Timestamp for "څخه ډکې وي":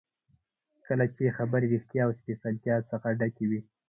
2.91-3.59